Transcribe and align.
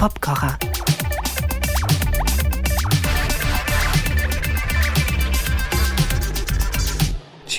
Popkocher. 0.00 0.69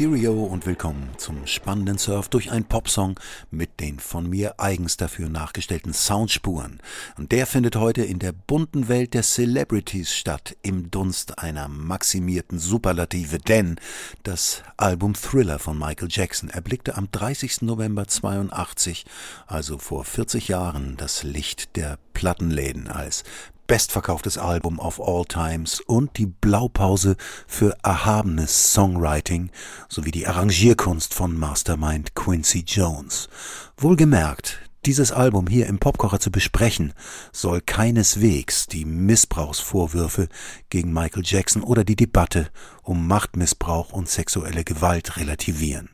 Cheerio 0.02 0.34
und 0.34 0.66
willkommen 0.66 1.12
zum 1.18 1.46
spannenden 1.46 2.00
Surf 2.00 2.28
durch 2.28 2.52
einen 2.52 2.66
Popsong 2.66 3.20
mit 3.52 3.80
den 3.80 4.00
von 4.00 4.28
mir 4.28 4.60
eigens 4.60 4.98
dafür 4.98 5.30
nachgestellten 5.30 5.94
Soundspuren. 5.94 6.80
Und 7.20 7.32
der 7.32 7.46
findet 7.46 7.76
heute 7.76 8.04
in 8.04 8.18
der 8.18 8.32
bunten 8.32 8.88
Welt 8.88 9.14
der 9.14 9.22
Celebrities 9.22 10.16
statt, 10.16 10.58
im 10.64 10.90
Dunst 10.90 11.38
einer 11.38 11.68
maximierten 11.68 12.58
Superlative, 12.58 13.38
denn 13.38 13.80
das 14.24 14.64
Album 14.76 15.14
Thriller 15.14 15.60
von 15.60 15.78
Michael 15.78 16.08
Jackson 16.10 16.50
erblickte 16.50 16.98
am 16.98 17.12
30. 17.12 17.62
November 17.62 18.08
82, 18.08 19.06
also 19.46 19.78
vor 19.78 20.04
40 20.04 20.48
Jahren, 20.48 20.98
das 20.98 21.22
Licht 21.22 21.76
der 21.76 22.00
Plattenläden 22.16 22.88
als 22.88 23.24
bestverkauftes 23.72 24.38
Album 24.38 24.80
of 24.80 25.00
all 25.00 25.24
times 25.24 25.80
und 25.80 26.18
die 26.18 26.26
Blaupause 26.26 27.16
für 27.48 27.78
erhabenes 27.84 28.74
Songwriting 28.74 29.50
sowie 29.88 30.12
die 30.12 30.28
Arrangierkunst 30.28 31.14
von 31.14 31.40
Mastermind 31.40 32.14
Quincy 32.14 32.66
Jones. 32.68 33.30
Wohlgemerkt, 33.78 34.60
dieses 34.86 35.14
Album 35.14 35.48
hier 35.48 35.68
im 35.68 35.80
Popkocher 35.80 36.20
zu 36.20 36.32
besprechen, 36.32 36.92
soll 37.32 37.62
keineswegs 37.62 38.68
die 38.68 38.84
Missbrauchsvorwürfe 38.84 40.28
gegen 40.70 40.92
Michael 40.92 41.24
Jackson 41.26 41.64
oder 41.64 41.86
die 41.86 41.96
Debatte 41.96 42.50
um 42.84 43.08
Machtmissbrauch 43.08 43.94
und 43.94 44.10
sexuelle 44.10 44.66
Gewalt 44.66 45.16
relativieren. 45.16 45.92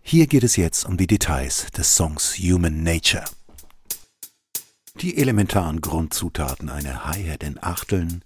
Hier 0.00 0.26
geht 0.26 0.44
es 0.44 0.56
jetzt 0.56 0.86
um 0.86 0.96
die 0.96 1.06
Details 1.06 1.66
des 1.76 1.94
Songs 1.94 2.38
Human 2.38 2.82
Nature. 2.82 3.24
Die 5.00 5.16
elementaren 5.16 5.80
Grundzutaten 5.80 6.68
einer 6.68 7.06
Hi-Hat 7.06 7.42
in 7.42 7.56
Achteln. 7.62 8.22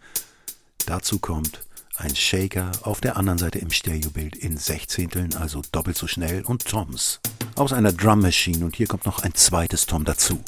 Dazu 0.87 1.21
kommt 1.21 1.61
ein 1.95 2.17
Shaker, 2.17 2.73
auf 2.83 3.01
der 3.01 3.17
anderen 3.17 3.39
Seite 3.39 3.61
im 3.61 3.71
Stereobild 3.71 4.35
in 4.35 4.57
Sechzehnteln, 4.57 5.35
also 5.37 5.63
doppelt 5.71 5.97
so 5.97 6.09
schnell, 6.09 6.43
und 6.43 6.65
Toms 6.65 7.21
aus 7.55 7.73
einer 7.73 7.93
Drum 7.93 8.19
Machine 8.19 8.65
und 8.65 8.75
hier 8.75 8.89
kommt 8.89 9.07
noch 9.07 9.21
ein 9.21 9.35
zweites 9.35 9.87
Tom 9.87 10.05
dazu. 10.05 10.43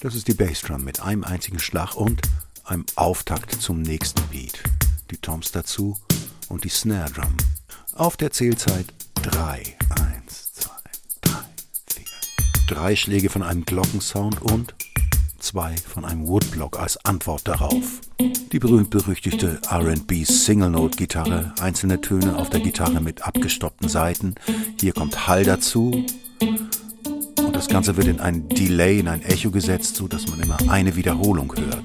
Das 0.00 0.14
ist 0.14 0.28
die 0.28 0.34
Bassdrum 0.34 0.82
mit 0.82 1.00
einem 1.00 1.24
einzigen 1.24 1.58
Schlag 1.58 1.94
und 1.94 2.22
einem 2.64 2.86
Auftakt 2.94 3.60
zum 3.60 3.82
nächsten 3.82 4.22
Beat. 4.28 4.62
Die 5.10 5.18
Toms 5.18 5.52
dazu 5.52 5.98
und 6.48 6.64
die 6.64 6.70
Snare 6.70 7.10
Drum. 7.10 7.36
Auf 7.92 8.16
der 8.16 8.30
Zählzeit 8.30 8.86
3, 9.16 9.58
1, 9.58 9.83
drei 12.74 12.96
Schläge 12.96 13.30
von 13.30 13.44
einem 13.44 13.64
Glockensound 13.64 14.42
und 14.42 14.74
zwei 15.38 15.76
von 15.76 16.04
einem 16.04 16.26
Woodblock 16.26 16.80
als 16.80 16.96
Antwort 17.04 17.46
darauf. 17.46 18.00
Die 18.50 18.58
berühmt-berüchtigte 18.58 19.60
RB 19.70 20.24
Single 20.26 20.70
Note 20.70 20.96
Gitarre, 20.96 21.54
einzelne 21.60 22.00
Töne 22.00 22.36
auf 22.36 22.50
der 22.50 22.60
Gitarre 22.60 23.00
mit 23.00 23.22
abgestoppten 23.22 23.88
Saiten. 23.88 24.34
Hier 24.80 24.92
kommt 24.92 25.28
Hall 25.28 25.44
dazu. 25.44 26.04
Und 26.40 27.54
das 27.54 27.68
Ganze 27.68 27.96
wird 27.96 28.08
in 28.08 28.18
ein 28.18 28.48
Delay, 28.48 28.98
in 28.98 29.06
ein 29.06 29.22
Echo 29.22 29.52
gesetzt, 29.52 29.94
so 29.94 30.08
dass 30.08 30.26
man 30.26 30.40
immer 30.40 30.56
eine 30.68 30.96
Wiederholung 30.96 31.54
hört. 31.56 31.84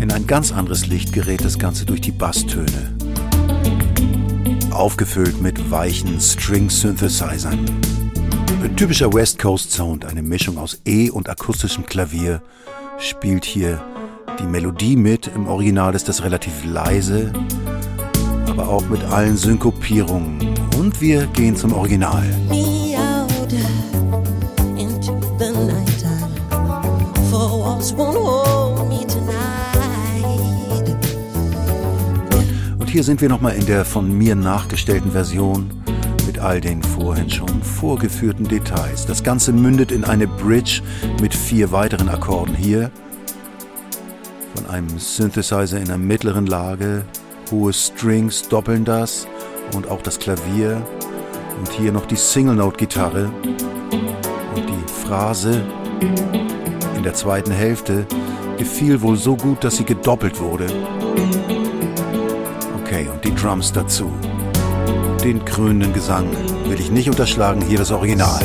In 0.00 0.12
ein 0.12 0.28
ganz 0.28 0.52
anderes 0.52 0.86
Licht 0.86 1.12
gerät 1.12 1.44
das 1.44 1.58
Ganze 1.58 1.86
durch 1.86 2.02
die 2.02 2.12
Basstöne. 2.12 2.96
Aufgefüllt 4.70 5.42
mit 5.42 5.72
weichen 5.72 6.20
String-Synthesizern. 6.20 7.66
Ein 8.60 8.74
typischer 8.74 9.12
West 9.12 9.38
Coast 9.38 9.70
Sound, 9.70 10.04
eine 10.04 10.20
Mischung 10.20 10.58
aus 10.58 10.80
E 10.84 11.10
und 11.10 11.28
akustischem 11.28 11.86
Klavier, 11.86 12.42
spielt 12.98 13.44
hier 13.44 13.80
die 14.40 14.46
Melodie 14.46 14.96
mit. 14.96 15.28
Im 15.28 15.46
Original 15.46 15.94
ist 15.94 16.08
das 16.08 16.24
relativ 16.24 16.64
leise, 16.64 17.32
aber 18.48 18.68
auch 18.68 18.82
mit 18.88 19.04
allen 19.04 19.36
Synkopierungen. 19.36 20.54
Und 20.76 21.00
wir 21.00 21.26
gehen 21.26 21.54
zum 21.54 21.72
Original. 21.72 22.24
Und 32.78 32.90
hier 32.90 33.04
sind 33.04 33.20
wir 33.20 33.28
nochmal 33.28 33.54
in 33.54 33.66
der 33.66 33.84
von 33.84 34.18
mir 34.18 34.34
nachgestellten 34.34 35.12
Version 35.12 35.70
all 36.36 36.60
den 36.60 36.82
vorhin 36.82 37.30
schon 37.30 37.62
vorgeführten 37.62 38.46
Details. 38.46 39.06
Das 39.06 39.22
Ganze 39.22 39.52
mündet 39.52 39.90
in 39.90 40.04
eine 40.04 40.26
Bridge 40.26 40.82
mit 41.22 41.34
vier 41.34 41.72
weiteren 41.72 42.10
Akkorden 42.10 42.54
hier. 42.54 42.90
Von 44.54 44.66
einem 44.68 44.98
Synthesizer 44.98 45.78
in 45.78 45.86
der 45.86 45.96
mittleren 45.96 46.46
Lage. 46.46 47.04
Hohe 47.50 47.72
Strings 47.72 48.46
doppeln 48.46 48.84
das 48.84 49.26
und 49.74 49.88
auch 49.88 50.02
das 50.02 50.18
Klavier. 50.18 50.86
Und 51.58 51.70
hier 51.72 51.92
noch 51.92 52.04
die 52.04 52.16
Single-Note-Gitarre. 52.16 53.30
Und 54.54 54.66
die 54.68 55.06
Phrase 55.06 55.62
in 56.94 57.04
der 57.04 57.14
zweiten 57.14 57.52
Hälfte 57.52 58.06
gefiel 58.58 59.00
wohl 59.00 59.16
so 59.16 59.34
gut, 59.34 59.64
dass 59.64 59.78
sie 59.78 59.84
gedoppelt 59.84 60.38
wurde. 60.40 60.66
Okay, 62.82 63.08
und 63.10 63.24
die 63.24 63.34
Drums 63.34 63.72
dazu 63.72 64.12
den 65.22 65.44
krönenden 65.44 65.92
Gesang 65.92 66.26
will 66.66 66.80
ich 66.80 66.90
nicht 66.90 67.08
unterschlagen, 67.08 67.60
hier 67.62 67.78
das 67.78 67.90
Original. 67.90 68.42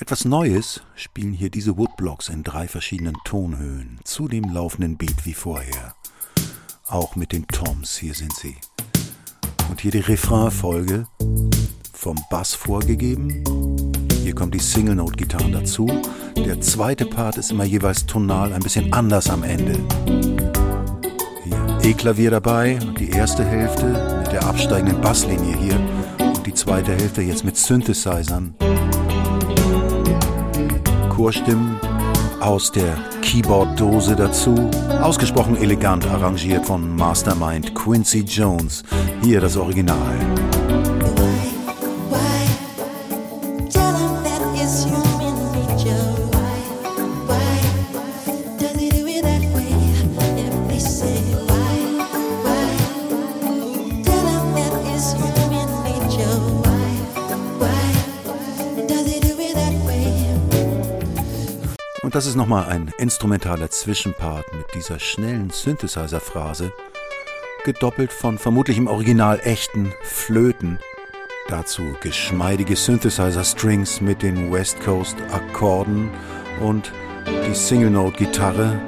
Etwas 0.00 0.24
Neues 0.24 0.80
spielen 0.94 1.32
hier 1.32 1.50
diese 1.50 1.76
Woodblocks 1.76 2.28
in 2.28 2.42
drei 2.42 2.66
verschiedenen 2.66 3.16
Tonhöhen, 3.24 4.00
zu 4.04 4.28
dem 4.28 4.44
laufenden 4.44 4.96
Beat 4.96 5.26
wie 5.26 5.34
vorher. 5.34 5.94
Auch 6.86 7.16
mit 7.16 7.32
den 7.32 7.46
Toms, 7.46 7.98
hier 7.98 8.14
sind 8.14 8.34
sie. 8.34 8.56
Und 9.68 9.82
hier 9.82 9.90
die 9.90 10.00
Refrainfolge, 10.00 11.06
vom 11.92 12.16
Bass 12.30 12.54
vorgegeben. 12.54 13.44
Kommt 14.38 14.54
die 14.54 14.60
Single-Note-Gitarre 14.60 15.50
dazu 15.50 15.88
der 16.48 16.60
zweite 16.62 17.04
Part 17.04 17.36
ist 17.36 17.50
immer 17.50 17.64
jeweils 17.64 18.06
tonal 18.06 18.54
ein 18.54 18.62
bisschen 18.62 18.90
anders 18.92 19.28
am 19.28 19.42
Ende. 19.42 19.78
E-Klavier 21.82 22.30
dabei, 22.30 22.78
die 22.98 23.10
erste 23.10 23.44
Hälfte 23.44 23.84
mit 24.22 24.32
der 24.32 24.46
absteigenden 24.46 25.00
Basslinie 25.00 25.56
hier 25.56 25.78
und 26.20 26.46
die 26.46 26.54
zweite 26.54 26.92
Hälfte 26.92 27.20
jetzt 27.20 27.44
mit 27.44 27.56
Synthesizern. 27.56 28.54
Chorstimmen 31.10 31.78
aus 32.40 32.72
der 32.72 32.96
Keyboard-Dose 33.20 34.16
dazu, 34.16 34.54
ausgesprochen 35.02 35.56
elegant 35.56 36.06
arrangiert 36.06 36.64
von 36.64 36.96
Mastermind 36.96 37.74
Quincy 37.74 38.20
Jones. 38.20 38.84
Hier 39.22 39.42
das 39.42 39.56
Original. 39.56 40.16
Das 62.18 62.26
ist 62.26 62.34
nochmal 62.34 62.68
ein 62.68 62.92
instrumentaler 62.98 63.70
Zwischenpart 63.70 64.52
mit 64.52 64.66
dieser 64.74 64.98
schnellen 64.98 65.50
Synthesizer-Phrase, 65.50 66.72
gedoppelt 67.64 68.12
von 68.12 68.38
vermutlich 68.38 68.76
im 68.76 68.88
Original 68.88 69.38
echten 69.44 69.92
Flöten. 70.02 70.80
Dazu 71.46 71.94
geschmeidige 72.00 72.74
Synthesizer-Strings 72.74 74.00
mit 74.00 74.22
den 74.22 74.50
West 74.52 74.80
Coast-Akkorden 74.80 76.10
und 76.60 76.90
die 77.46 77.54
Single-Note-Gitarre 77.54 78.80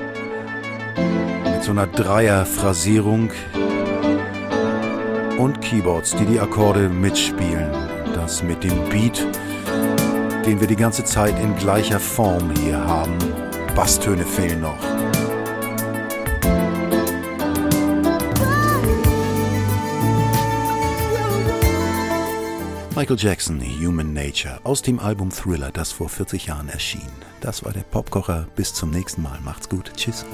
mit 1.44 1.62
so 1.62 1.70
einer 1.70 1.86
Dreier-Phrasierung 1.86 3.30
und 5.38 5.60
Keyboards, 5.60 6.16
die 6.16 6.24
die 6.24 6.40
Akkorde 6.40 6.88
mitspielen. 6.88 7.70
Das 8.12 8.42
mit 8.42 8.64
dem 8.64 8.88
Beat 8.88 9.24
den 10.46 10.60
wir 10.60 10.66
die 10.66 10.76
ganze 10.76 11.04
Zeit 11.04 11.38
in 11.38 11.56
gleicher 11.56 12.00
Form 12.00 12.50
hier 12.56 12.78
haben. 12.78 13.18
Basstöne 13.74 14.24
fehlen 14.24 14.60
noch. 14.62 14.78
Michael 22.96 23.16
Jackson, 23.18 23.62
Human 23.62 24.12
Nature, 24.12 24.60
aus 24.62 24.82
dem 24.82 24.98
Album 24.98 25.30
Thriller, 25.30 25.70
das 25.70 25.90
vor 25.90 26.08
40 26.08 26.46
Jahren 26.46 26.68
erschien. 26.68 27.08
Das 27.40 27.64
war 27.64 27.72
der 27.72 27.80
Popkocher. 27.80 28.46
Bis 28.56 28.74
zum 28.74 28.90
nächsten 28.90 29.22
Mal. 29.22 29.38
Macht's 29.42 29.68
gut. 29.68 29.92
Tschüss. 29.96 30.26